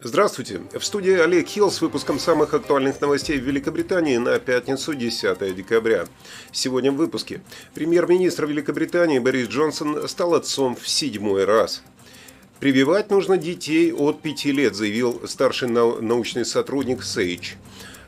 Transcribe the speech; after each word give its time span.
Здравствуйте! 0.00 0.60
В 0.72 0.84
студии 0.84 1.12
Олег 1.12 1.46
Хилл 1.46 1.70
с 1.70 1.80
выпуском 1.80 2.18
самых 2.18 2.52
актуальных 2.52 3.00
новостей 3.00 3.38
в 3.38 3.44
Великобритании 3.44 4.16
на 4.16 4.38
пятницу 4.40 4.92
10 4.92 5.54
декабря. 5.54 6.06
Сегодня 6.50 6.90
в 6.90 6.96
выпуске. 6.96 7.42
Премьер-министр 7.74 8.46
Великобритании 8.46 9.20
Борис 9.20 9.48
Джонсон 9.48 10.08
стал 10.08 10.34
отцом 10.34 10.74
в 10.74 10.88
седьмой 10.88 11.44
раз. 11.44 11.82
Прививать 12.58 13.10
нужно 13.10 13.38
детей 13.38 13.92
от 13.92 14.20
пяти 14.20 14.50
лет, 14.50 14.74
заявил 14.74 15.22
старший 15.26 15.68
научный 15.68 16.44
сотрудник 16.44 17.04
Сейдж. 17.04 17.52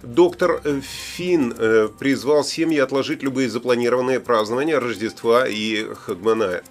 Доктор 0.03 0.61
Финн 0.83 1.55
э, 1.57 1.89
призвал 1.99 2.45
семьи 2.45 2.79
отложить 2.79 3.23
любые 3.23 3.49
запланированные 3.49 4.21
празднования 4.21 4.79
Рождества 4.81 5.47
и 5.49 5.87
Хагманая. 5.95 6.63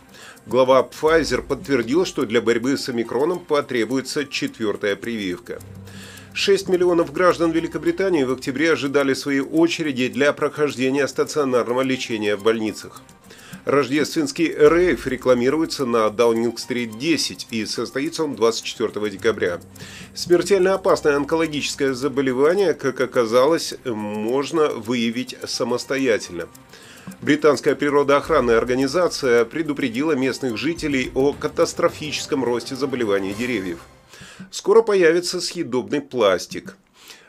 Глава 0.48 0.88
Pfizer 0.88 1.42
подтвердил, 1.42 2.06
что 2.06 2.24
для 2.24 2.40
борьбы 2.40 2.78
с 2.78 2.88
омикроном 2.88 3.40
потребуется 3.40 4.26
четвертая 4.26 4.96
прививка. 4.96 5.60
6 6.34 6.70
миллионов 6.70 7.12
граждан 7.12 7.50
Великобритании 7.50 8.24
в 8.24 8.34
октябре 8.34 8.74
ожидали 8.74 9.16
своей 9.16 9.40
очереди 9.40 10.08
для 10.08 10.34
прохождения 10.34 11.08
стационарного 11.08 11.82
лечения 11.82 12.36
в 12.36 12.44
больницах. 12.44 13.02
Рождественский 13.64 14.54
рейв 14.56 15.08
рекламируется 15.08 15.88
на 15.88 16.12
Даунинг-стрит 16.12 17.00
10 17.00 17.48
и 17.50 17.66
состоится 17.66 18.26
он 18.26 18.36
24 18.36 19.10
декабря. 19.10 19.60
Смертельно 20.14 20.76
опасное 20.76 21.16
онкологическое 21.16 21.96
заболевание, 21.96 22.76
как 22.76 23.02
оказалось, 23.02 23.74
можно 23.84 24.68
выявить 24.68 25.36
самостоятельно. 25.46 26.48
Британская 27.22 27.76
природоохранная 27.76 28.58
организация 28.58 29.46
предупредила 29.46 30.14
местных 30.14 30.58
жителей 30.58 31.12
о 31.14 31.34
катастрофическом 31.34 32.44
росте 32.44 32.76
заболеваний 32.76 33.34
деревьев. 33.34 33.80
Скоро 34.52 34.82
появится 34.82 35.42
съедобный 35.42 36.02
пластик. 36.02 36.78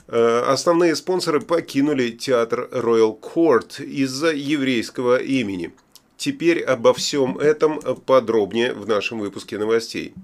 Э, 0.09 0.45
основные 0.47 0.97
спонсоры 0.97 1.41
покинули 1.41 2.11
театр 2.11 2.69
Royal 2.73 3.19
Court 3.21 3.83
из-за 3.83 4.33
еврейского 4.33 5.19
имени. 5.19 5.73
Теперь 6.17 6.63
обо 6.63 6.95
всем 6.95 7.39
этом 7.39 7.81
подробнее 8.07 8.73
в 8.73 8.89
нашем 8.89 9.19
выпуске 9.19 9.59
новостей. 9.59 10.15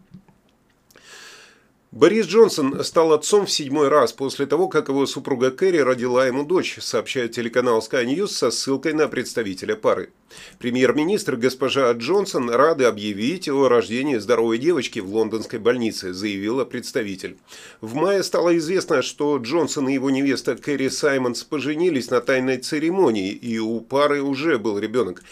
Борис 1.92 2.24
Джонсон 2.26 2.82
стал 2.84 3.12
отцом 3.12 3.44
в 3.44 3.50
седьмой 3.50 3.88
раз 3.88 4.14
после 4.14 4.46
того, 4.46 4.66
как 4.68 4.88
его 4.88 5.04
супруга 5.04 5.50
Кэрри 5.50 5.76
родила 5.76 6.26
ему 6.26 6.42
дочь, 6.42 6.78
сообщает 6.80 7.32
телеканал 7.32 7.80
Sky 7.80 8.06
News 8.06 8.28
со 8.28 8.50
ссылкой 8.50 8.94
на 8.94 9.08
представителя 9.08 9.76
пары. 9.76 10.08
Премьер-министр 10.58 11.36
госпожа 11.36 11.92
Джонсон 11.92 12.48
рады 12.48 12.84
объявить 12.84 13.46
о 13.46 13.68
рождении 13.68 14.16
здоровой 14.16 14.56
девочки 14.56 15.00
в 15.00 15.14
лондонской 15.14 15.58
больнице, 15.58 16.14
заявила 16.14 16.64
представитель. 16.64 17.36
В 17.82 17.94
мае 17.94 18.22
стало 18.22 18.56
известно, 18.56 19.02
что 19.02 19.36
Джонсон 19.36 19.90
и 19.90 19.92
его 19.92 20.08
невеста 20.08 20.56
Кэрри 20.56 20.88
Саймонс 20.88 21.44
поженились 21.44 22.08
на 22.08 22.22
тайной 22.22 22.56
церемонии, 22.56 23.32
и 23.32 23.58
у 23.58 23.80
пары 23.80 24.22
уже 24.22 24.58
был 24.58 24.78
ребенок. 24.78 25.22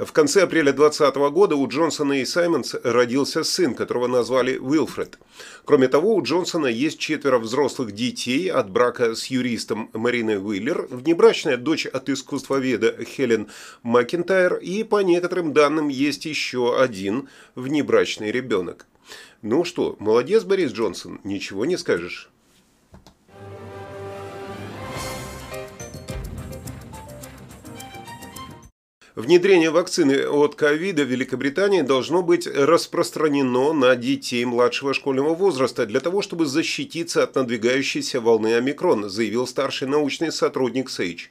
В 0.00 0.12
конце 0.12 0.44
апреля 0.44 0.72
2020 0.72 1.16
года 1.30 1.56
у 1.56 1.68
Джонсона 1.68 2.20
и 2.20 2.24
Саймонс 2.24 2.74
родился 2.84 3.44
сын, 3.44 3.74
которого 3.74 4.06
назвали 4.06 4.56
Уилфред. 4.56 5.18
Кроме 5.66 5.88
того, 5.88 6.14
у 6.14 6.22
Джонсона 6.22 6.68
есть 6.68 6.98
четверо 6.98 7.38
взрослых 7.38 7.92
детей 7.92 8.50
от 8.50 8.70
брака 8.70 9.14
с 9.14 9.26
юристом 9.26 9.90
Мариной 9.92 10.38
Уиллер, 10.38 10.86
внебрачная 10.90 11.58
дочь 11.58 11.84
от 11.84 12.08
искусствоведа 12.08 13.04
Хелен 13.04 13.48
Макинтайр 13.82 14.54
и, 14.54 14.84
по 14.84 15.02
некоторым 15.02 15.52
данным, 15.52 15.88
есть 15.88 16.24
еще 16.24 16.80
один 16.80 17.28
внебрачный 17.54 18.32
ребенок. 18.32 18.86
Ну 19.42 19.64
что, 19.64 19.96
молодец, 19.98 20.44
Борис 20.44 20.72
Джонсон, 20.72 21.20
ничего 21.24 21.66
не 21.66 21.76
скажешь. 21.76 22.30
Внедрение 29.20 29.68
вакцины 29.68 30.26
от 30.26 30.54
ковида 30.54 31.04
в 31.04 31.08
Великобритании 31.08 31.82
должно 31.82 32.22
быть 32.22 32.46
распространено 32.46 33.74
на 33.74 33.94
детей 33.94 34.46
младшего 34.46 34.94
школьного 34.94 35.34
возраста 35.34 35.84
для 35.84 36.00
того, 36.00 36.22
чтобы 36.22 36.46
защититься 36.46 37.22
от 37.22 37.34
надвигающейся 37.34 38.22
волны 38.22 38.54
омикрон, 38.54 39.10
заявил 39.10 39.46
старший 39.46 39.88
научный 39.88 40.32
сотрудник 40.32 40.88
Сейдж. 40.88 41.26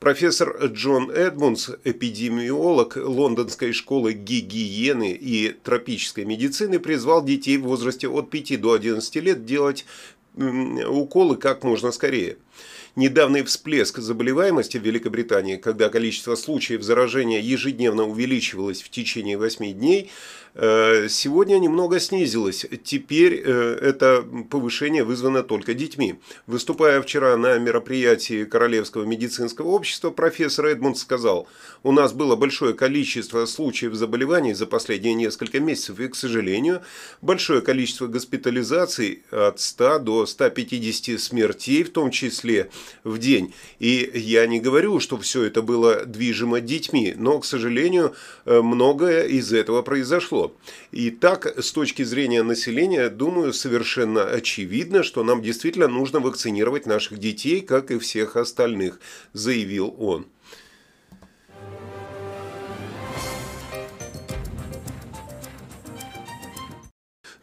Профессор 0.00 0.54
Джон 0.66 1.10
Эдмундс, 1.10 1.70
эпидемиолог 1.82 2.96
Лондонской 2.96 3.72
школы 3.72 4.12
гигиены 4.12 5.10
и 5.10 5.56
тропической 5.64 6.26
медицины, 6.26 6.78
призвал 6.78 7.24
детей 7.24 7.56
в 7.56 7.62
возрасте 7.62 8.06
от 8.06 8.28
5 8.28 8.60
до 8.60 8.74
11 8.74 9.16
лет 9.16 9.46
делать 9.46 9.86
уколы 10.36 11.36
как 11.36 11.64
можно 11.64 11.90
скорее. 11.90 12.36
Недавний 12.96 13.42
всплеск 13.44 13.98
заболеваемости 13.98 14.76
в 14.76 14.82
Великобритании, 14.82 15.56
когда 15.56 15.88
количество 15.88 16.34
случаев 16.34 16.82
заражения 16.82 17.40
ежедневно 17.40 18.04
увеличивалось 18.04 18.82
в 18.82 18.90
течение 18.90 19.38
8 19.38 19.72
дней, 19.72 20.10
Э, 20.54 21.06
сегодня 21.08 21.58
немного 21.58 22.00
снизилось. 22.00 22.66
Теперь 22.82 23.40
э, 23.44 23.78
это 23.80 24.24
повышение 24.50 25.04
вызвано 25.04 25.42
только 25.42 25.74
детьми. 25.74 26.16
Выступая 26.46 27.00
вчера 27.02 27.36
на 27.36 27.58
мероприятии 27.58 28.44
Королевского 28.44 29.04
медицинского 29.04 29.68
общества, 29.68 30.10
профессор 30.10 30.66
Эдмунд 30.66 30.98
сказал, 30.98 31.46
у 31.84 31.92
нас 31.92 32.12
было 32.12 32.34
большое 32.34 32.74
количество 32.74 33.46
случаев 33.46 33.94
заболеваний 33.94 34.54
за 34.54 34.66
последние 34.66 35.14
несколько 35.14 35.60
месяцев, 35.60 36.00
и, 36.00 36.08
к 36.08 36.16
сожалению, 36.16 36.82
большое 37.22 37.60
количество 37.60 38.08
госпитализаций 38.08 39.22
от 39.30 39.60
100 39.60 39.98
до 40.00 40.26
150 40.26 41.20
смертей, 41.20 41.84
в 41.84 41.90
том 41.90 42.10
числе 42.10 42.70
в 43.04 43.18
день. 43.18 43.54
И 43.78 44.10
я 44.14 44.46
не 44.46 44.60
говорю, 44.60 45.00
что 45.00 45.16
все 45.18 45.44
это 45.44 45.62
было 45.62 46.04
движимо 46.04 46.60
детьми, 46.60 47.14
но, 47.16 47.38
к 47.38 47.44
сожалению, 47.44 48.14
э, 48.44 48.60
многое 48.60 49.24
из 49.24 49.52
этого 49.52 49.82
произошло 49.82 50.00
произошло. 50.00 50.52
И 50.92 51.10
так, 51.10 51.46
с 51.46 51.72
точки 51.72 52.02
зрения 52.04 52.42
населения, 52.42 53.08
думаю, 53.08 53.52
совершенно 53.52 54.24
очевидно, 54.24 55.02
что 55.02 55.22
нам 55.22 55.42
действительно 55.42 55.88
нужно 55.88 56.20
вакцинировать 56.20 56.86
наших 56.86 57.18
детей, 57.18 57.60
как 57.60 57.90
и 57.90 57.98
всех 57.98 58.36
остальных, 58.36 58.98
заявил 59.32 59.94
он. 59.98 60.26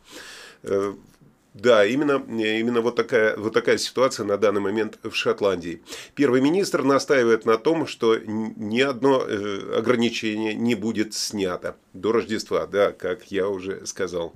Да, 1.55 1.83
именно, 1.85 2.23
именно 2.27 2.81
вот, 2.81 2.95
такая, 2.95 3.35
вот 3.35 3.53
такая 3.53 3.77
ситуация 3.77 4.25
на 4.25 4.37
данный 4.37 4.61
момент 4.61 4.99
в 5.03 5.13
Шотландии. 5.13 5.81
Первый 6.13 6.41
министр 6.41 6.83
настаивает 6.83 7.45
на 7.45 7.57
том, 7.57 7.87
что 7.87 8.17
ни 8.17 8.79
одно 8.79 9.25
э, 9.27 9.77
ограничение 9.77 10.53
не 10.53 10.75
будет 10.75 11.15
снято 11.15 11.75
до 11.93 12.11
Рождества, 12.11 12.67
да, 12.67 12.91
как 12.91 13.31
я 13.31 13.49
уже 13.49 13.85
сказал. 13.87 14.33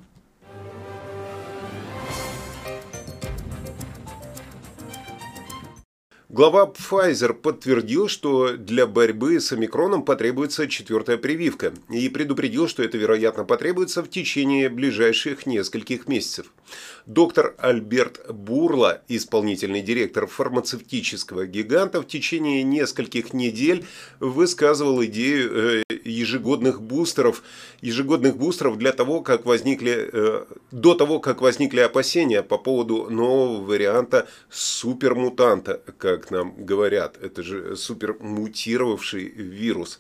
Глава 6.33 6.65
Pfizer 6.65 7.31
подтвердил, 7.31 8.07
что 8.07 8.57
для 8.57 8.87
борьбы 8.87 9.39
с 9.39 9.51
омикроном 9.51 10.01
потребуется 10.01 10.67
четвертая 10.67 11.17
прививка 11.17 11.73
и 11.91 12.09
предупредил, 12.09 12.67
что 12.67 12.81
это, 12.81 12.97
вероятно, 12.97 13.43
потребуется 13.43 14.01
в 14.01 14.09
течение 14.09 14.67
ближайших 14.67 15.45
нескольких 15.45 16.07
месяцев. 16.07 16.47
Доктор 17.05 17.53
Альберт 17.59 18.31
Бурла, 18.33 19.03
исполнительный 19.07 19.83
директор 19.83 20.25
фармацевтического 20.25 21.45
гиганта, 21.45 22.01
в 22.01 22.07
течение 22.07 22.63
нескольких 22.63 23.33
недель 23.33 23.85
высказывал 24.19 25.05
идею 25.05 25.51
э, 25.53 25.83
ежегодных 26.03 26.81
бустеров, 26.81 27.43
ежегодных 27.81 28.37
бустеров 28.37 28.79
для 28.79 28.91
того, 28.91 29.21
как 29.21 29.45
возникли, 29.45 30.09
э, 30.11 30.45
до 30.71 30.95
того, 30.95 31.19
как 31.19 31.41
возникли 31.41 31.81
опасения 31.81 32.41
по 32.41 32.57
поводу 32.57 33.07
нового 33.11 33.63
варианта 33.63 34.27
супермутанта, 34.49 35.79
как 35.99 36.22
нам 36.31 36.65
говорят. 36.65 37.17
Это 37.21 37.43
же 37.43 37.75
супермутировавший 37.75 39.29
вирус. 39.29 39.99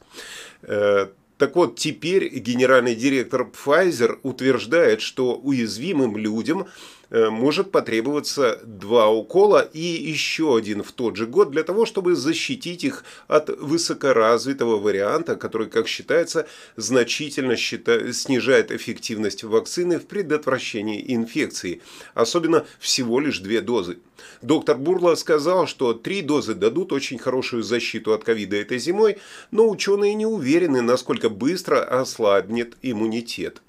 Э, 0.61 1.07
так 1.37 1.55
вот, 1.55 1.77
теперь 1.77 2.29
генеральный 2.29 2.95
директор 2.95 3.41
Pfizer 3.41 4.19
утверждает, 4.23 5.01
что 5.01 5.35
уязвимым 5.35 6.15
людям 6.15 6.67
может 7.13 7.71
потребоваться 7.71 8.59
два 8.63 9.09
укола 9.09 9.61
и 9.61 9.79
еще 9.79 10.57
один 10.57 10.81
в 10.81 10.91
тот 10.91 11.15
же 11.15 11.27
год 11.27 11.51
для 11.51 11.63
того, 11.63 11.85
чтобы 11.85 12.15
защитить 12.15 12.83
их 12.83 13.03
от 13.27 13.49
высокоразвитого 13.49 14.79
варианта, 14.79 15.35
который, 15.35 15.67
как 15.67 15.87
считается, 15.87 16.47
значительно 16.75 17.55
снижает 17.55 18.71
эффективность 18.71 19.43
вакцины 19.43 19.99
в 19.99 20.07
предотвращении 20.07 21.03
инфекции, 21.13 21.81
особенно 22.15 22.65
всего 22.79 23.19
лишь 23.19 23.39
две 23.39 23.61
дозы. 23.61 23.99
Доктор 24.41 24.77
Бурла 24.77 25.15
сказал, 25.15 25.67
что 25.67 25.93
три 25.93 26.21
дозы 26.21 26.55
дадут 26.55 26.93
очень 26.93 27.19
хорошую 27.19 27.63
защиту 27.63 28.13
от 28.13 28.23
ковида 28.23 28.55
этой 28.57 28.79
зимой, 28.79 29.17
но 29.51 29.69
ученые 29.69 30.15
не 30.15 30.25
уверены, 30.25 30.81
насколько 30.81 31.29
быстро 31.29 31.83
ослабнет 31.83 32.75
иммунитет. 32.81 33.61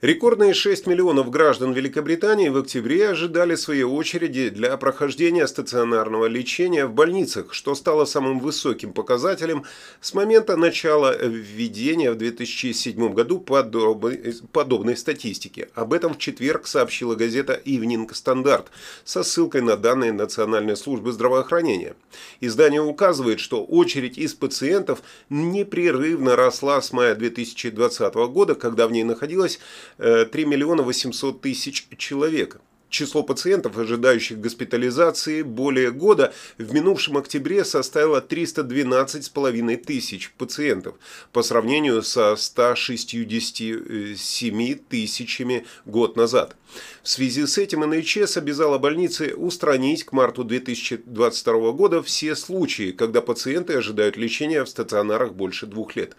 Рекордные 0.00 0.54
6 0.54 0.86
миллионов 0.86 1.28
граждан 1.28 1.72
Великобритании 1.72 2.50
в 2.50 2.56
октябре 2.56 3.08
ожидали 3.08 3.56
своей 3.56 3.82
очереди 3.82 4.48
для 4.48 4.76
прохождения 4.76 5.44
стационарного 5.48 6.26
лечения 6.26 6.86
в 6.86 6.92
больницах, 6.92 7.52
что 7.52 7.74
стало 7.74 8.04
самым 8.04 8.38
высоким 8.38 8.92
показателем 8.92 9.64
с 10.00 10.14
момента 10.14 10.56
начала 10.56 11.16
введения 11.16 12.12
в 12.12 12.16
2007 12.16 13.12
году 13.12 13.40
подобной, 13.40 14.96
статистики. 14.96 15.68
Об 15.74 15.92
этом 15.92 16.14
в 16.14 16.18
четверг 16.18 16.68
сообщила 16.68 17.16
газета 17.16 17.60
Evening 17.64 18.08
Standard 18.10 18.66
со 19.04 19.24
ссылкой 19.24 19.62
на 19.62 19.76
данные 19.76 20.12
Национальной 20.12 20.76
службы 20.76 21.10
здравоохранения. 21.10 21.96
Издание 22.40 22.82
указывает, 22.82 23.40
что 23.40 23.64
очередь 23.64 24.16
из 24.16 24.32
пациентов 24.34 25.02
непрерывно 25.28 26.36
росла 26.36 26.80
с 26.80 26.92
мая 26.92 27.16
2020 27.16 28.14
года, 28.14 28.54
когда 28.54 28.86
в 28.86 28.92
ней 28.92 29.02
находилось 29.02 29.58
3 29.98 30.44
миллиона 30.44 30.82
800 30.82 31.40
тысяч 31.40 31.86
человек. 31.98 32.60
Число 32.90 33.22
пациентов, 33.22 33.76
ожидающих 33.76 34.40
госпитализации 34.40 35.42
более 35.42 35.90
года, 35.90 36.32
в 36.56 36.72
минувшем 36.72 37.18
октябре 37.18 37.66
составило 37.66 38.24
312,5 38.26 39.76
тысяч 39.76 40.32
пациентов 40.38 40.94
по 41.32 41.42
сравнению 41.42 42.02
со 42.02 42.34
167 42.34 44.74
тысячами 44.88 45.66
год 45.84 46.16
назад. 46.16 46.56
В 47.02 47.08
связи 47.08 47.46
с 47.46 47.58
этим 47.58 47.80
НХС 47.80 48.38
обязала 48.38 48.78
больницы 48.78 49.34
устранить 49.34 50.04
к 50.04 50.12
марту 50.12 50.44
2022 50.44 51.72
года 51.72 52.02
все 52.02 52.34
случаи, 52.36 52.92
когда 52.92 53.20
пациенты 53.20 53.74
ожидают 53.74 54.16
лечения 54.16 54.64
в 54.64 54.68
стационарах 54.68 55.34
больше 55.34 55.66
двух 55.66 55.94
лет. 55.96 56.16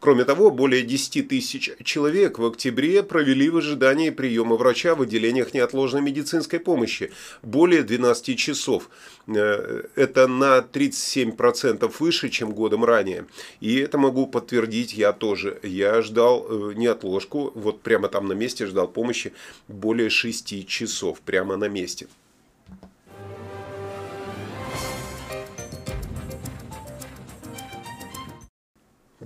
Кроме 0.00 0.24
того, 0.24 0.50
более 0.50 0.82
10 0.82 1.28
тысяч 1.28 1.70
человек 1.84 2.38
в 2.38 2.44
октябре 2.44 3.02
провели 3.02 3.48
в 3.48 3.56
ожидании 3.56 4.10
приема 4.10 4.56
врача 4.56 4.94
в 4.94 5.02
отделениях 5.02 5.54
неотложной 5.54 6.02
медицинской 6.02 6.60
помощи 6.60 7.12
более 7.42 7.82
12 7.82 8.38
часов. 8.38 8.90
Э, 9.26 9.82
это 9.94 10.26
на 10.26 10.58
37% 10.58 11.92
выше, 11.98 12.28
чем 12.28 12.52
годом 12.52 12.84
ранее. 12.84 13.26
И 13.60 13.76
это 13.76 13.98
могу 13.98 14.26
подтвердить 14.26 14.94
я 14.94 15.12
тоже. 15.12 15.58
Я 15.62 16.02
ждал 16.02 16.46
э, 16.48 16.74
неотложку, 16.74 17.52
вот 17.54 17.80
прямо 17.80 18.08
там 18.08 18.28
на 18.28 18.34
месте 18.34 18.66
ждал 18.66 18.88
помощи 18.88 19.32
более 19.68 20.10
6 20.10 20.66
часов, 20.66 21.20
прямо 21.20 21.56
на 21.56 21.68
месте. 21.68 22.06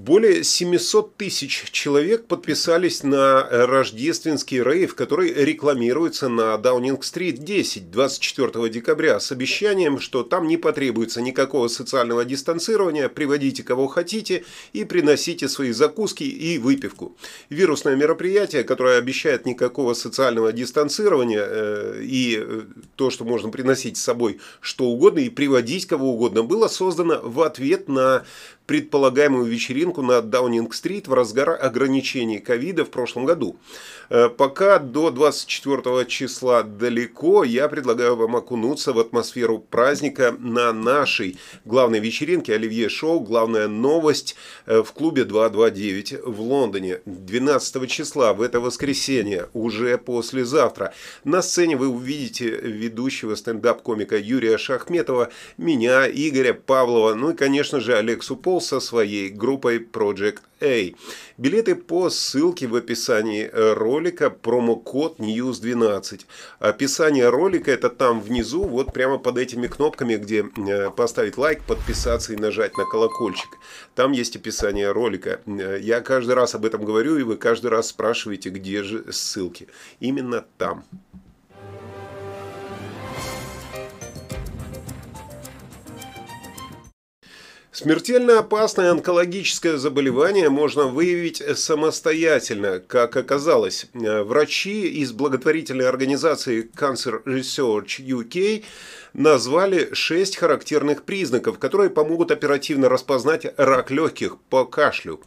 Более 0.01 0.45
700 0.45 1.19
тысяч 1.19 1.71
человек 1.73 2.25
подписались 2.25 3.03
на 3.03 3.47
рождественский 3.67 4.63
рейв, 4.63 4.95
который 4.95 5.31
рекламируется 5.31 6.31
на 6.31 6.57
Даунинг-стрит 6.57 7.45
10 7.45 7.91
24 7.91 8.71
декабря 8.71 9.21
с 9.21 9.31
обещанием, 9.31 10.01
что 10.01 10.23
там 10.23 10.49
не 10.49 10.57
потребуется 10.57 11.21
никакого 11.21 11.69
социального 11.69 12.25
дистанцирования, 12.25 13.11
приводите 13.11 13.63
кого 13.63 13.89
хотите 13.89 14.47
и 14.73 14.85
приносите 14.85 15.51
свои 15.51 15.73
закуски 15.73 16.25
и 16.25 16.57
выпивку. 16.57 17.15
Вирусное 17.51 17.95
мероприятие, 17.95 18.65
которое 18.65 18.97
обещает 18.97 19.45
никакого 19.45 19.93
социального 19.93 20.51
дистанцирования 20.51 21.45
э, 21.47 22.01
и 22.03 22.39
э, 22.41 22.63
то, 22.97 23.11
что 23.11 23.27
можно 23.27 23.51
приносить 23.51 23.99
с 23.99 24.03
собой 24.03 24.41
что 24.63 24.87
угодно 24.87 25.19
и 25.19 25.29
приводить 25.29 25.85
кого 25.87 26.15
угодно, 26.15 26.43
было 26.43 26.69
создано 26.69 27.21
в 27.23 27.43
ответ 27.43 27.87
на 27.87 28.25
предполагаемую 28.71 29.47
вечеринку 29.47 30.01
на 30.01 30.23
Даунинг-стрит 30.23 31.09
в 31.09 31.13
разгар 31.13 31.59
ограничений 31.61 32.39
ковида 32.39 32.85
в 32.85 32.91
прошлом 32.91 33.25
году. 33.25 33.57
Э, 34.11 34.29
пока 34.29 34.79
до 34.79 35.11
24 35.11 36.07
числа 36.07 36.63
далеко, 36.63 37.43
я 37.43 37.69
предлагаю 37.69 38.15
вам 38.15 38.37
окунуться 38.37 38.93
в 38.93 39.01
атмосферу 39.01 39.59
праздника 39.59 40.37
на 40.39 40.73
нашей 40.73 41.37
главной 41.65 41.99
вечеринке 41.99 42.55
Оливье 42.55 42.89
Шоу 42.89 43.19
«Главная 43.19 43.67
новость» 43.67 44.37
э, 44.67 44.85
в 44.85 44.93
клубе 44.93 45.25
229 45.25 46.25
в 46.25 46.41
Лондоне 46.41 47.01
12 47.07 47.91
числа 47.91 48.35
в 48.35 48.41
это 48.41 48.61
воскресенье, 48.61 49.49
уже 49.53 49.99
послезавтра. 49.99 50.95
На 51.25 51.43
сцене 51.43 51.77
вы 51.77 51.89
увидите 51.89 52.49
ведущего 52.51 53.35
стендап-комика 53.35 54.17
Юрия 54.17 54.59
Шахметова, 54.59 55.31
меня, 55.57 56.07
Игоря 56.09 56.55
Павлова, 56.55 57.15
ну 57.15 57.31
и, 57.31 57.35
конечно 57.35 57.81
же, 57.81 57.97
Алексу 57.97 58.37
Пол 58.37 58.60
со 58.61 58.81
своей 58.81 59.31
группой 59.31 59.79
Project 59.79 60.41
A. 60.61 60.93
Билеты 61.39 61.75
по 61.75 62.11
ссылке 62.11 62.67
в 62.67 62.75
описании 62.75 63.49
э, 63.51 63.73
ролика, 63.73 64.31
промокод 64.31 65.19
News12. 65.19 66.21
Описание 66.59 67.29
ролика 67.29 67.71
это 67.71 67.89
там 67.89 68.21
внизу, 68.21 68.65
вот 68.65 68.93
прямо 68.93 69.19
под 69.19 69.39
этими 69.39 69.67
кнопками, 69.67 70.17
где 70.17 70.45
э, 70.45 70.91
поставить 70.91 71.39
лайк, 71.39 71.63
подписаться 71.65 72.33
и 72.33 72.37
нажать 72.37 72.77
на 72.77 72.85
колокольчик. 72.85 73.49
Там 73.95 74.13
есть 74.13 74.37
описание 74.37 74.93
ролика. 74.93 75.41
Э, 75.47 75.79
я 75.81 76.01
каждый 76.01 76.35
раз 76.35 76.55
об 76.55 76.65
этом 76.65 76.85
говорю, 76.85 77.17
и 77.17 77.23
вы 77.23 77.37
каждый 77.37 77.71
раз 77.71 77.89
спрашиваете, 77.89 78.51
где 78.51 78.83
же 78.83 79.05
ссылки. 79.11 79.69
Именно 80.01 80.45
там. 80.59 80.85
Смертельно 87.73 88.41
опасное 88.41 88.91
онкологическое 88.91 89.77
заболевание 89.77 90.49
можно 90.49 90.87
выявить 90.87 91.41
самостоятельно, 91.57 92.81
как 92.81 93.17
оказалось. 93.17 93.87
Врачи 93.95 94.89
из 94.89 95.13
благотворительной 95.13 95.89
организации 95.89 96.69
Cancer 96.75 97.23
Research 97.23 98.01
UK 98.01 98.65
назвали 99.13 99.93
шесть 99.93 100.37
характерных 100.37 101.05
признаков, 101.05 101.61
которые 101.61 101.91
помогут 101.91 102.33
оперативно 102.33 102.89
распознать 102.89 103.47
рак 103.57 103.93
легких 103.93 104.39
по 104.49 104.65
кашлю. 104.65 105.21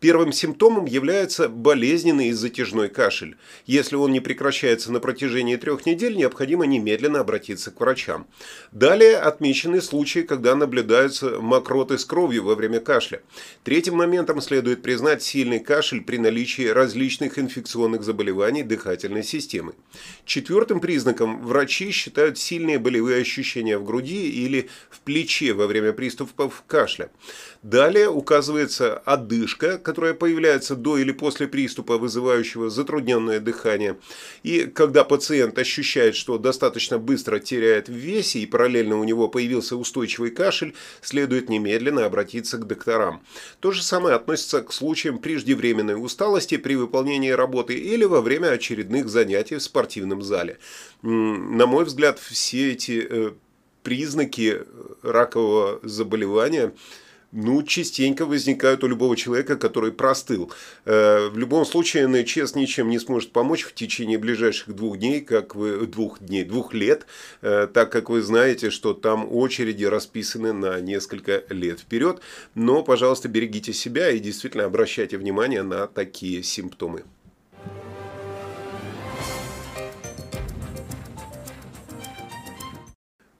Первым 0.00 0.32
симптомом 0.32 0.86
является 0.86 1.48
болезненный 1.48 2.28
и 2.28 2.32
затяжной 2.32 2.88
кашель. 2.88 3.36
Если 3.64 3.96
он 3.96 4.12
не 4.12 4.20
прекращается 4.20 4.92
на 4.92 5.00
протяжении 5.00 5.56
трех 5.56 5.86
недель, 5.86 6.16
необходимо 6.16 6.66
немедленно 6.66 7.20
обратиться 7.20 7.70
к 7.70 7.80
врачам. 7.80 8.26
Далее 8.70 9.16
отмечены 9.16 9.80
случаи, 9.80 10.20
когда 10.20 10.54
наблюдаются 10.54 11.38
мокроты 11.40 11.81
работы 11.82 11.98
с 11.98 12.04
кровью 12.04 12.44
во 12.44 12.54
время 12.54 12.78
кашля. 12.78 13.22
Третьим 13.64 13.96
моментом 13.96 14.40
следует 14.40 14.82
признать 14.82 15.20
сильный 15.20 15.58
кашель 15.58 16.02
при 16.02 16.16
наличии 16.16 16.68
различных 16.68 17.40
инфекционных 17.40 18.04
заболеваний 18.04 18.62
дыхательной 18.62 19.24
системы. 19.24 19.72
Четвертым 20.24 20.78
признаком 20.78 21.44
врачи 21.44 21.90
считают 21.90 22.38
сильные 22.38 22.78
болевые 22.78 23.22
ощущения 23.22 23.78
в 23.78 23.84
груди 23.84 24.30
или 24.30 24.68
в 24.90 25.00
плече 25.00 25.54
во 25.54 25.66
время 25.66 25.92
приступов 25.92 26.62
кашля. 26.68 27.10
Далее 27.62 28.10
указывается 28.10 28.98
одышка, 28.98 29.78
которая 29.78 30.14
появляется 30.14 30.74
до 30.74 30.98
или 30.98 31.12
после 31.12 31.46
приступа, 31.46 31.96
вызывающего 31.96 32.70
затрудненное 32.70 33.38
дыхание. 33.38 34.00
И 34.42 34.64
когда 34.64 35.04
пациент 35.04 35.56
ощущает, 35.58 36.16
что 36.16 36.38
достаточно 36.38 36.98
быстро 36.98 37.38
теряет 37.38 37.88
в 37.88 37.92
весе 37.92 38.40
и 38.40 38.46
параллельно 38.46 38.98
у 38.98 39.04
него 39.04 39.28
появился 39.28 39.76
устойчивый 39.76 40.32
кашель, 40.32 40.74
следует 41.02 41.48
немедленно 41.48 42.04
обратиться 42.04 42.58
к 42.58 42.66
докторам. 42.66 43.22
То 43.60 43.70
же 43.70 43.84
самое 43.84 44.16
относится 44.16 44.62
к 44.62 44.72
случаям 44.72 45.18
преждевременной 45.20 45.94
усталости 45.94 46.56
при 46.56 46.74
выполнении 46.74 47.30
работы 47.30 47.74
или 47.74 48.02
во 48.02 48.22
время 48.22 48.48
очередных 48.48 49.08
занятий 49.08 49.54
в 49.54 49.62
спортивном 49.62 50.22
зале. 50.22 50.58
На 51.02 51.66
мой 51.66 51.84
взгляд, 51.84 52.18
все 52.18 52.72
эти 52.72 53.06
э, 53.08 53.30
признаки 53.84 54.62
ракового 55.04 55.78
заболевания– 55.84 56.72
ну, 57.32 57.62
частенько 57.62 58.26
возникают 58.26 58.84
у 58.84 58.86
любого 58.86 59.16
человека, 59.16 59.56
который 59.56 59.90
простыл. 59.90 60.52
Э, 60.84 61.28
в 61.28 61.38
любом 61.38 61.64
случае, 61.64 62.06
НХС 62.06 62.54
ничем 62.54 62.90
не 62.90 62.98
сможет 62.98 63.32
помочь 63.32 63.62
в 63.62 63.74
течение 63.74 64.18
ближайших 64.18 64.74
двух 64.74 64.98
дней, 64.98 65.22
как 65.22 65.54
вы, 65.54 65.86
двух 65.86 66.20
дней, 66.20 66.44
двух 66.44 66.74
лет, 66.74 67.06
э, 67.40 67.66
так 67.72 67.90
как 67.90 68.10
вы 68.10 68.22
знаете, 68.22 68.70
что 68.70 68.92
там 68.92 69.26
очереди 69.30 69.84
расписаны 69.84 70.52
на 70.52 70.80
несколько 70.80 71.42
лет 71.48 71.80
вперед. 71.80 72.20
Но, 72.54 72.82
пожалуйста, 72.82 73.28
берегите 73.28 73.72
себя 73.72 74.10
и 74.10 74.18
действительно 74.18 74.64
обращайте 74.64 75.16
внимание 75.16 75.62
на 75.62 75.86
такие 75.86 76.42
симптомы. 76.42 77.04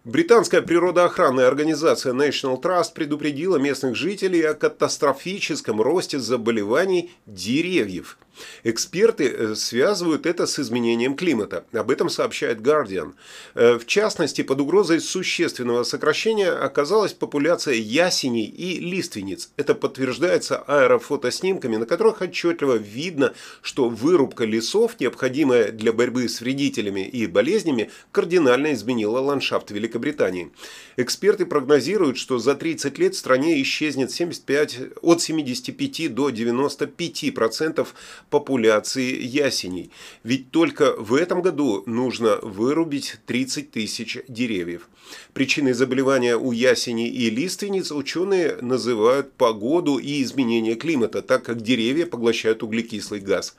Британская 0.04 0.62
природоохранная 0.62 1.47
организация 1.47 2.12
National 2.12 2.61
Trust 2.61 2.92
предупредила 2.92 3.56
местных 3.56 3.94
жителей 3.94 4.42
о 4.42 4.54
катастрофическом 4.54 5.80
росте 5.80 6.18
заболеваний 6.18 7.12
деревьев– 7.26 8.18
Эксперты 8.65 9.29
э, 9.29 9.55
связывают 9.55 10.27
это 10.27 10.47
с 10.47 10.59
изменением 10.59 11.17
климата. 11.17 11.65
Об 11.73 11.91
этом 11.91 12.09
сообщает 12.09 12.61
Guardian. 12.61 13.15
Э, 13.55 13.79
в 13.79 13.87
частности, 13.87 14.43
под 14.43 14.61
угрозой 14.61 15.01
существенного 15.01 15.83
сокращения 15.85 16.51
оказалась 16.51 17.12
популяция 17.12 17.75
ясеней 17.75 18.47
и 18.47 18.79
лиственниц. 18.79 19.51
Это 19.57 19.75
подтверждается 19.75 20.59
аэрофотоснимками, 20.59 21.77
на 21.77 21.87
которых 21.87 22.21
отчетливо 22.21 22.75
видно, 22.75 23.35
что 23.61 23.89
вырубка 23.89 24.45
лесов, 24.45 24.99
необходимая 25.01 25.73
для 25.73 25.93
борьбы 25.93 26.29
с 26.29 26.41
вредителями 26.41 27.07
и 27.07 27.27
болезнями, 27.27 27.91
кардинально 28.11 28.73
изменила 28.73 29.21
ландшафт 29.21 29.71
Великобритании. 29.71 30.53
Эксперты 30.97 31.47
прогнозируют, 31.47 32.17
что 32.17 32.39
за 32.39 32.55
30 32.55 32.99
лет 32.99 33.15
в 33.15 33.19
стране 33.19 33.61
исчезнет 33.62 34.11
75, 34.11 34.79
от 35.03 35.21
75 35.21 36.15
до 36.15 36.31
95% 36.31 37.33
процентов 37.33 37.95
популяции 38.33 39.23
ясеней. 39.23 39.91
Ведь 40.25 40.51
только 40.51 40.97
в 40.97 41.15
этом 41.15 41.43
году 41.43 41.83
нужно 41.85 42.39
вырубить 42.43 43.19
30 43.27 43.71
тысяч 43.71 44.19
деревьев. 44.27 44.89
Причиной 45.35 45.75
заболевания 45.75 46.37
у 46.37 46.51
ясеней 46.51 47.11
и 47.11 47.29
лиственниц 47.29 47.93
ученые 47.93 48.57
называют 48.62 49.35
погоду 49.35 49.99
и 49.99 50.23
изменение 50.23 50.77
климата, 50.77 51.21
так 51.21 51.45
как 51.45 51.61
деревья 51.61 52.07
поглощают 52.07 52.62
углекислый 52.62 53.21
газ. 53.21 53.55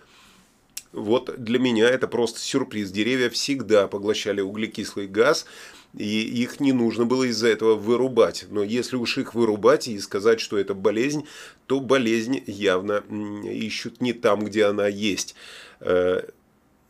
Вот 0.92 1.34
для 1.38 1.60
меня 1.60 1.88
это 1.88 2.08
просто 2.08 2.40
сюрприз. 2.40 2.90
Деревья 2.90 3.30
всегда 3.30 3.88
поглощали 3.88 4.42
углекислый 4.42 5.08
газ, 5.08 5.46
и 5.98 6.22
их 6.22 6.60
не 6.60 6.74
нужно 6.74 7.06
было 7.06 7.24
из-за 7.26 7.48
этого 7.48 7.76
вырубать. 7.76 8.46
Но 8.50 8.64
если 8.64 8.96
уж 8.96 9.18
их 9.18 9.36
вырубать 9.36 9.88
и 9.88 10.00
сказать, 10.00 10.40
что 10.40 10.58
это 10.58 10.74
болезнь, 10.74 11.26
то 11.68 11.80
болезнь 11.80 12.44
явно 12.48 13.04
ищут 13.44 14.02
не 14.02 14.14
там, 14.14 14.44
где 14.46 14.66
она 14.66 14.88
есть. 14.88 15.36
Э, 15.80 16.24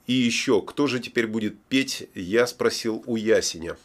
и 0.07 0.13
еще, 0.13 0.61
кто 0.61 0.87
же 0.87 0.99
теперь 0.99 1.27
будет 1.27 1.59
петь, 1.69 2.07
я 2.15 2.47
спросил 2.47 3.03
у 3.05 3.15
Ясеня. 3.15 3.77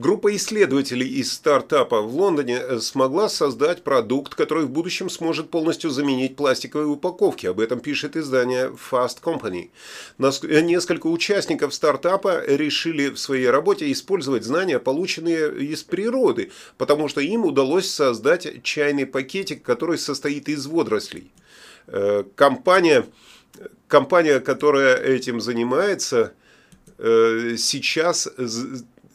Группа 0.00 0.34
исследователей 0.34 1.06
из 1.06 1.30
стартапа 1.30 2.00
в 2.00 2.16
Лондоне 2.16 2.56
э, 2.56 2.78
смогла 2.78 3.28
создать 3.28 3.82
продукт, 3.82 4.34
который 4.34 4.64
в 4.64 4.70
будущем 4.70 5.10
сможет 5.10 5.50
полностью 5.50 5.90
заменить 5.90 6.36
пластиковые 6.36 6.88
упаковки. 6.88 7.44
Об 7.44 7.60
этом 7.60 7.80
пишет 7.80 8.16
издание 8.16 8.70
Fast 8.70 9.20
Company. 9.22 9.68
Э, 10.18 10.60
несколько 10.62 11.06
участников 11.06 11.74
стартапа 11.74 12.42
решили 12.46 13.10
в 13.10 13.18
своей 13.18 13.50
работе 13.50 13.92
использовать 13.92 14.42
знания, 14.42 14.78
полученные 14.78 15.54
из 15.66 15.82
природы, 15.82 16.50
потому 16.78 17.08
что 17.08 17.20
им 17.20 17.44
удалось 17.44 17.90
создать 17.90 18.62
чайный 18.62 19.04
пакетик, 19.04 19.62
который 19.62 19.98
состоит 19.98 20.48
из 20.48 20.66
водорослей. 20.66 21.30
Э, 21.88 22.24
компания, 22.36 23.04
компания 23.86 24.40
которая 24.40 24.96
этим 24.96 25.42
занимается, 25.42 26.32
сейчас 26.96 28.28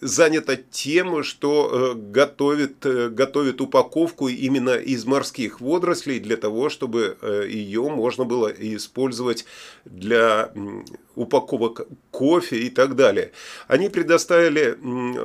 занята 0.02 0.56
тем, 0.56 1.24
что 1.24 1.94
э, 1.96 1.96
готовит, 1.96 2.86
э, 2.86 3.10
готовит 3.10 3.62
упаковку 3.62 4.28
именно 4.28 4.76
из 4.76 5.06
морских 5.06 5.62
водорослей 5.62 6.20
для 6.20 6.38
того, 6.38 6.70
чтобы 6.70 7.18
э, 7.22 7.48
ее 7.50 7.90
можно 7.90 8.26
было 8.26 8.48
использовать 8.48 9.46
для 9.86 10.52
упаковок 11.16 11.88
кофе 12.12 12.58
и 12.58 12.70
так 12.70 12.96
далее. 12.96 13.32
Они 13.68 13.90
предоставили 13.90 14.78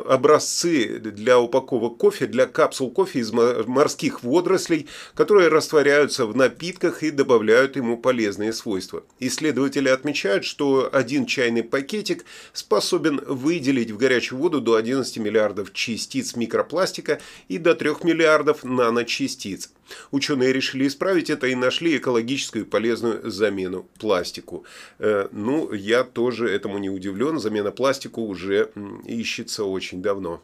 образцы 0.09 0.99
для 1.01 1.41
упаковок 1.41 1.97
кофе, 1.97 2.27
для 2.27 2.47
капсул 2.47 2.91
кофе 2.91 3.21
из 3.21 3.33
морских 3.33 4.23
водорослей, 4.23 4.87
которые 5.15 5.49
растворяются 5.49 6.27
в 6.27 6.37
напитках 6.37 7.03
и 7.03 7.11
добавляют 7.11 7.77
ему 7.77 7.97
полезные 7.97 8.53
свойства. 8.53 9.03
Исследователи 9.19 9.89
отмечают, 9.89 10.45
что 10.45 10.89
один 10.93 11.27
чайный 11.27 11.65
пакетик 11.65 12.25
способен 12.53 13.21
выделить 13.27 13.91
в 13.91 13.97
горячую 13.97 14.39
воду 14.39 14.60
до 14.61 14.77
11 14.77 15.17
миллиардов 15.19 15.73
частиц 15.73 16.37
микропластика 16.37 17.21
и 17.49 17.59
до 17.59 17.75
3 17.75 17.91
миллиардов 18.03 18.65
наночастиц. 18.65 19.71
Ученые 20.11 20.53
решили 20.53 20.87
исправить 20.87 21.31
это 21.31 21.47
и 21.47 21.55
нашли 21.55 21.97
экологическую 21.97 22.67
полезную 22.67 23.31
замену 23.31 23.87
пластику. 23.99 24.65
Э, 24.99 25.29
ну, 25.33 25.73
я 25.73 26.05
тоже 26.05 26.49
этому 26.49 26.79
не 26.79 26.91
удивлен. 26.91 27.39
Замена 27.39 27.71
пластику 27.71 28.23
уже 28.23 28.71
ищется 29.07 29.65
очень 29.65 30.03
давно. 30.03 30.43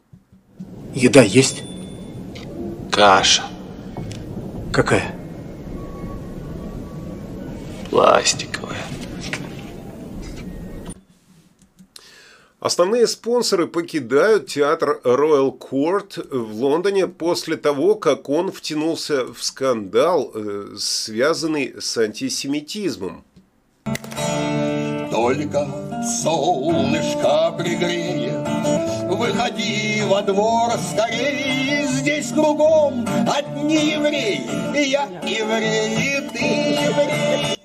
Еда 0.94 1.22
есть? 1.22 1.62
Каша. 2.90 3.44
Какая? 4.72 5.14
Пластиковая. 7.90 8.82
Основные 12.66 13.06
спонсоры 13.06 13.68
покидают 13.68 14.48
театр 14.48 15.00
Royal 15.04 15.56
Court 15.56 16.36
в 16.36 16.52
Лондоне 16.60 17.06
после 17.06 17.56
того, 17.56 17.94
как 17.94 18.28
он 18.28 18.50
втянулся 18.50 19.24
в 19.32 19.40
скандал, 19.40 20.32
э, 20.34 20.74
связанный 20.76 21.76
с 21.78 21.96
антисемитизмом. 21.96 23.22
Только 25.12 25.68
солнышко 26.24 27.54
пригреет, 27.56 28.44
Выходи 29.12 30.02
во 30.02 30.22
двор 30.22 30.72
скорее, 30.92 31.86
Здесь 31.86 32.32
кругом 32.32 33.06
одни 33.32 33.92
евреи, 33.92 34.40
Я 34.74 35.04
еврей, 35.22 36.18
и 36.18 36.30
ты 36.30 36.44
еврей. 36.82 37.55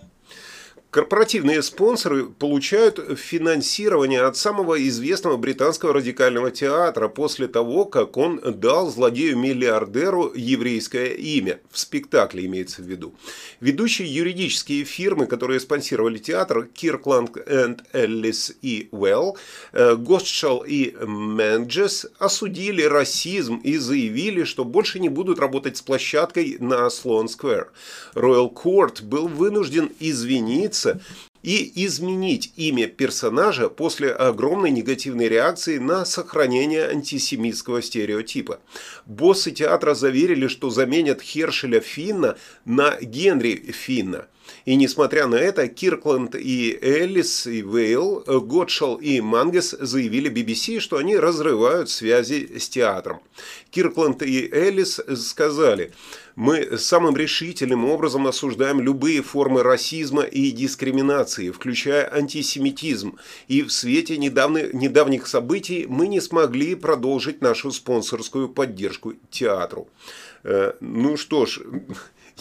Корпоративные 0.91 1.63
спонсоры 1.63 2.25
получают 2.25 3.17
финансирование 3.17 4.23
от 4.23 4.35
самого 4.35 4.75
известного 4.89 5.37
британского 5.37 5.93
радикального 5.93 6.51
театра 6.51 7.07
после 7.07 7.47
того, 7.47 7.85
как 7.85 8.17
он 8.17 8.41
дал 8.43 8.91
злодею-миллиардеру 8.91 10.33
еврейское 10.35 11.13
имя. 11.13 11.61
В 11.71 11.79
спектакле 11.79 12.45
имеется 12.45 12.81
в 12.81 12.87
виду. 12.87 13.15
Ведущие 13.61 14.13
юридические 14.13 14.83
фирмы, 14.83 15.27
которые 15.27 15.61
спонсировали 15.61 16.17
театр, 16.17 16.67
Kirkland 16.75 17.41
and 17.47 17.79
Ellis 17.93 18.53
и 18.61 18.89
Well, 18.91 19.37
Гостшал 19.71 20.65
и 20.67 20.93
Менджес, 21.05 22.05
осудили 22.19 22.81
расизм 22.81 23.61
и 23.63 23.77
заявили, 23.77 24.43
что 24.43 24.65
больше 24.65 24.99
не 24.99 25.07
будут 25.07 25.39
работать 25.39 25.77
с 25.77 25.81
площадкой 25.81 26.57
на 26.59 26.89
Слоан 26.89 27.29
Сквер. 27.29 27.71
Royal 28.13 28.53
Court 28.53 29.01
был 29.03 29.29
вынужден 29.29 29.89
извиниться 30.01 30.80
и 31.43 31.85
изменить 31.85 32.53
имя 32.55 32.87
персонажа 32.87 33.69
после 33.69 34.11
огромной 34.11 34.69
негативной 34.69 35.27
реакции 35.27 35.77
на 35.77 36.05
сохранение 36.05 36.87
антисемитского 36.87 37.81
стереотипа. 37.81 38.59
Боссы 39.05 39.51
театра 39.51 39.93
заверили, 39.93 40.47
что 40.47 40.69
заменят 40.69 41.21
Хершеля 41.21 41.79
Финна 41.79 42.37
на 42.65 42.97
Генри 43.01 43.71
Финна. 43.71 44.27
И 44.65 44.75
несмотря 44.75 45.27
на 45.27 45.35
это, 45.35 45.67
Киркленд 45.67 46.35
и 46.35 46.77
Эллис 46.81 47.47
и 47.47 47.61
Вейл, 47.61 48.23
Готшал 48.25 48.95
и 48.95 49.21
Мангес 49.21 49.75
заявили 49.79 50.31
BBC, 50.31 50.79
что 50.79 50.97
они 50.97 51.17
разрывают 51.17 51.89
связи 51.89 52.57
с 52.57 52.69
театром. 52.69 53.21
Киркленд 53.71 54.21
и 54.21 54.49
Эллис 54.51 54.99
сказали, 55.15 55.91
мы 56.35 56.77
самым 56.77 57.15
решительным 57.17 57.85
образом 57.85 58.27
осуждаем 58.27 58.81
любые 58.81 59.21
формы 59.21 59.63
расизма 59.63 60.23
и 60.23 60.51
дискриминации, 60.51 61.51
включая 61.51 62.11
антисемитизм, 62.13 63.17
и 63.47 63.63
в 63.63 63.71
свете 63.71 64.17
недавних, 64.17 64.73
недавних 64.73 65.27
событий 65.27 65.85
мы 65.87 66.07
не 66.07 66.21
смогли 66.21 66.75
продолжить 66.75 67.41
нашу 67.41 67.71
спонсорскую 67.71 68.49
поддержку 68.49 69.13
театру. 69.29 69.87
Э, 70.43 70.73
ну 70.79 71.17
что 71.17 71.45
ж, 71.45 71.59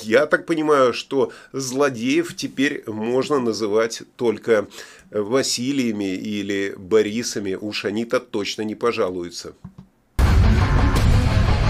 я 0.02 0.26
так 0.26 0.46
понимаю, 0.46 0.92
что 0.92 1.32
злодеев 1.52 2.34
теперь 2.36 2.82
можно 2.86 3.38
называть 3.38 4.02
только 4.16 4.66
Василиями 5.10 6.14
или 6.14 6.74
Борисами, 6.76 7.54
уж 7.54 7.84
они-то 7.84 8.20
точно 8.20 8.62
не 8.62 8.74
пожалуются. 8.74 9.54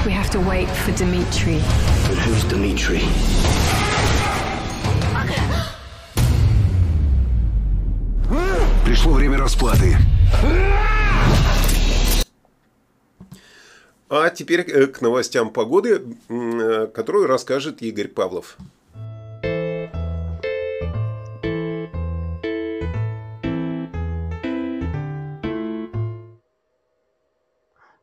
We 0.07 0.13
have 0.13 0.31
to 0.31 0.41
wait 0.41 0.69
for 0.69 0.93
Dimitri. 0.93 1.61
But 2.09 2.19
who's 2.19 2.45
Dimitri? 2.49 3.03
Пришло 8.85 9.13
время 9.13 9.39
расплаты. 9.39 9.97
А 14.13 14.29
теперь 14.29 14.69
э, 14.69 14.89
к 14.89 15.03
новостям 15.03 15.51
погоды, 15.51 16.03
э, 16.29 16.87
которую 16.89 17.29
расскажет 17.29 17.81
Игорь 17.81 18.09
Павлов. 18.09 18.57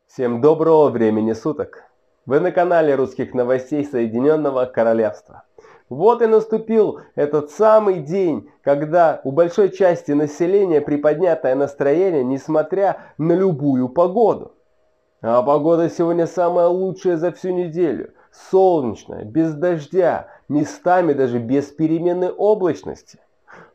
Всем 0.06 0.40
доброго 0.40 0.88
времени 0.88 1.34
суток! 1.34 1.84
Вы 2.24 2.40
на 2.40 2.52
канале 2.52 2.94
русских 2.94 3.34
новостей 3.34 3.84
Соединенного 3.84 4.64
Королевства. 4.64 5.42
Вот 5.90 6.22
и 6.22 6.26
наступил 6.26 7.00
этот 7.16 7.50
самый 7.50 8.00
день, 8.00 8.50
когда 8.62 9.20
у 9.24 9.30
большой 9.32 9.70
части 9.70 10.12
населения 10.12 10.80
приподнятое 10.80 11.54
настроение, 11.54 12.24
несмотря 12.24 12.96
на 13.18 13.34
любую 13.34 13.90
погоду. 13.90 14.54
А 15.20 15.42
погода 15.42 15.90
сегодня 15.90 16.28
самая 16.28 16.68
лучшая 16.68 17.16
за 17.16 17.32
всю 17.32 17.50
неделю. 17.50 18.12
Солнечная, 18.30 19.24
без 19.24 19.52
дождя, 19.52 20.28
местами 20.48 21.12
даже 21.12 21.40
без 21.40 21.66
переменной 21.66 22.30
облачности. 22.30 23.18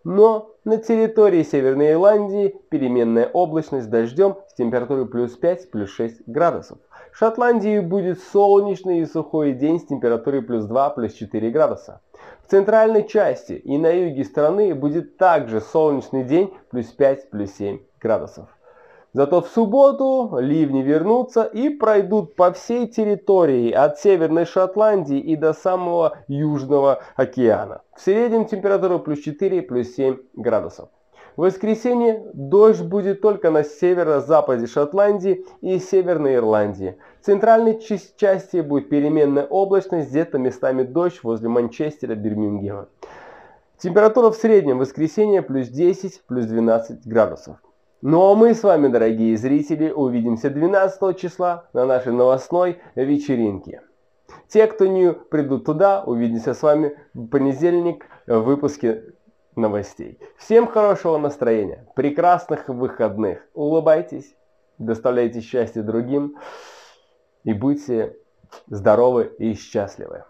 Но 0.06 0.52
на 0.64 0.78
территории 0.78 1.44
Северной 1.44 1.92
Ирландии 1.92 2.56
переменная 2.70 3.28
облачность 3.28 3.90
дождем 3.90 4.38
с 4.48 4.54
температурой 4.54 5.06
плюс 5.06 5.36
5, 5.36 5.70
плюс 5.70 5.90
6 5.90 6.22
градусов. 6.28 6.78
В 7.12 7.18
Шотландии 7.18 7.80
будет 7.82 8.22
солнечный 8.22 9.00
и 9.00 9.06
сухой 9.06 9.52
день 9.52 9.82
с 9.82 9.86
температурой 9.86 10.44
плюс 10.44 10.64
2, 10.64 10.92
плюс 10.92 11.12
4 11.12 11.50
градуса. 11.52 12.00
В 12.48 12.52
центральной 12.52 13.06
части 13.06 13.54
и 13.54 13.78
на 13.78 13.92
юге 13.92 14.24
страны 14.24 14.74
будет 14.74 15.18
также 15.18 15.60
солнечный 15.60 16.24
день 16.24 16.54
плюс 16.70 16.86
5, 16.88 17.32
плюс 17.32 17.52
7 17.52 17.80
градусов. 18.00 18.48
Зато 19.14 19.42
в 19.42 19.48
субботу 19.48 20.40
ливни 20.40 20.82
вернутся 20.82 21.44
и 21.44 21.70
пройдут 21.70 22.36
по 22.36 22.52
всей 22.52 22.88
территории 22.88 23.72
от 23.72 24.00
Северной 24.00 24.46
Шотландии 24.46 25.20
и 25.20 25.36
до 25.36 25.54
самого 25.54 26.18
Южного 26.28 27.04
океана. 27.16 27.82
В 27.96 28.02
среднем 28.02 28.46
температура 28.46 28.98
плюс 28.98 29.20
4, 29.20 29.62
плюс 29.62 29.90
7 29.90 30.18
градусов. 30.34 30.90
В 31.38 31.42
воскресенье 31.42 32.26
дождь 32.34 32.82
будет 32.82 33.22
только 33.22 33.52
на 33.52 33.64
северо-западе 33.64 34.66
Шотландии 34.66 35.46
и 35.62 35.78
Северной 35.78 36.36
Ирландии. 36.36 36.98
В 37.22 37.26
центральной 37.26 37.80
части 38.18 38.62
будет 38.62 38.90
переменная 38.90 39.46
облачность, 39.46 40.10
где-то 40.10 40.40
местами 40.40 40.82
дождь 40.82 41.24
возле 41.24 41.50
Манчестера, 41.50 42.16
Бирмингема. 42.16 42.88
Температура 43.78 44.32
в 44.32 44.36
среднем 44.36 44.78
в 44.78 44.82
воскресенье 44.82 45.44
плюс 45.44 45.68
10, 45.68 46.24
плюс 46.28 46.46
12 46.46 47.06
градусов. 47.06 47.58
Ну 48.06 48.22
а 48.30 48.36
мы 48.36 48.54
с 48.54 48.64
вами, 48.64 48.90
дорогие 48.90 49.38
зрители, 49.38 49.90
увидимся 49.90 50.50
12 50.50 51.18
числа 51.18 51.70
на 51.72 51.86
нашей 51.86 52.12
новостной 52.12 52.82
вечеринке. 52.96 53.82
Те, 54.50 54.68
кто 54.68 54.88
не 54.88 55.14
придут 55.14 55.64
туда, 55.64 56.04
увидимся 56.04 56.54
с 56.54 56.62
вами 56.62 56.98
в 57.14 57.28
понедельник 57.28 58.06
в 58.28 58.40
выпуске 58.40 59.14
новостей. 59.56 60.20
Всем 60.36 60.68
хорошего 60.68 61.18
настроения, 61.18 61.88
прекрасных 61.96 62.68
выходных. 62.68 63.48
Улыбайтесь, 63.54 64.36
доставляйте 64.80 65.40
счастье 65.40 65.82
другим 65.82 66.36
и 67.46 67.54
будьте 67.54 68.18
здоровы 68.68 69.34
и 69.40 69.54
счастливы. 69.54 70.26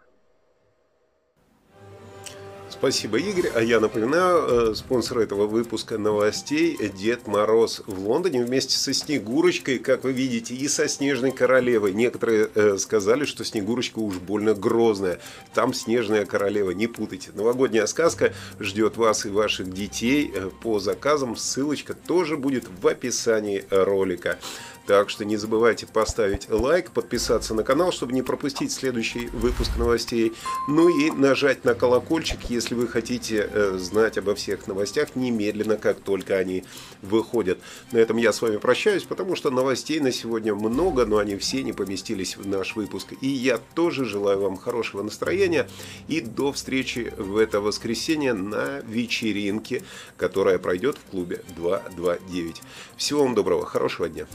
Спасибо, 2.84 3.18
Игорь. 3.18 3.50
А 3.56 3.62
я 3.62 3.80
напоминаю, 3.80 4.72
э, 4.72 4.76
спонсор 4.76 5.20
этого 5.20 5.48
выпуска 5.48 5.98
новостей 5.98 6.78
Дед 6.98 7.28
Мороз 7.28 7.82
в 7.88 8.10
Лондоне 8.10 8.44
вместе 8.44 8.76
со 8.76 8.94
Снегурочкой, 8.94 9.80
как 9.80 10.04
вы 10.04 10.12
видите, 10.12 10.54
и 10.54 10.68
со 10.68 10.90
Снежной 10.90 11.32
Королевой. 11.32 11.94
Некоторые 11.94 12.50
э, 12.54 12.78
сказали, 12.78 13.24
что 13.24 13.46
Снегурочка 13.46 14.00
уж 14.00 14.18
больно 14.18 14.54
грозная. 14.54 15.22
Там 15.54 15.74
Снежная 15.74 16.26
Королева, 16.26 16.72
не 16.72 16.88
путайте. 16.88 17.30
Новогодняя 17.34 17.86
сказка 17.86 18.34
ждет 18.60 18.98
вас 18.98 19.26
и 19.26 19.30
ваших 19.30 19.74
детей 19.74 20.30
э, 20.36 20.50
по 20.62 20.80
заказам. 20.80 21.38
Ссылочка 21.38 21.94
тоже 21.94 22.36
будет 22.36 22.66
в 22.82 22.86
описании 22.86 23.64
ролика. 23.70 24.40
Так 24.86 25.10
что 25.10 25.24
не 25.24 25.38
забывайте 25.38 25.88
поставить 25.88 26.50
лайк, 26.50 26.92
подписаться 26.92 27.54
на 27.54 27.64
канал, 27.64 27.94
чтобы 27.94 28.12
не 28.12 28.22
пропустить 28.22 28.72
следующий 28.72 29.28
выпуск 29.28 29.78
новостей. 29.78 30.34
Ну 30.68 30.90
и 30.90 31.10
нажать 31.10 31.64
на 31.64 31.74
колокольчик, 31.74 32.50
если 32.50 32.76
вы 32.76 32.88
хотите 32.90 33.50
э, 33.50 33.78
знать 33.78 34.18
обо 34.18 34.36
всех 34.36 34.68
новостях 34.68 35.16
немедленно, 35.16 35.78
как 35.78 36.02
только 36.02 36.36
они 36.36 36.66
выходят. 37.02 37.60
На 37.94 38.00
этом 38.00 38.18
я 38.18 38.34
с 38.34 38.42
вами 38.42 38.58
прощаюсь, 38.58 39.04
потому 39.04 39.38
что 39.38 39.52
новостей 39.52 40.02
на 40.02 40.12
сегодня 40.12 40.54
много, 40.54 41.06
но 41.06 41.18
они 41.18 41.38
все 41.38 41.64
не 41.64 41.72
поместились 41.72 42.36
в 42.36 42.46
наш 42.46 42.76
выпуск. 42.76 43.14
И 43.22 43.28
я 43.28 43.60
тоже 43.76 44.04
желаю 44.04 44.42
вам 44.42 44.58
хорошего 44.58 45.02
настроения 45.02 45.70
и 46.10 46.20
до 46.20 46.52
встречи 46.52 47.14
в 47.18 47.38
это 47.38 47.62
воскресенье 47.62 48.34
на 48.34 48.80
вечеринке, 48.82 49.82
которая 50.18 50.60
пройдет 50.60 50.98
в 50.98 51.10
клубе 51.10 51.42
229. 51.56 52.62
Всего 52.98 53.24
вам 53.24 53.34
доброго, 53.34 53.66
хорошего 53.66 54.10
дня. 54.10 54.28